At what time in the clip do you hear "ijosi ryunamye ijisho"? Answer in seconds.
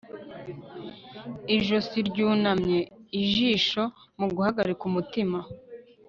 1.55-3.83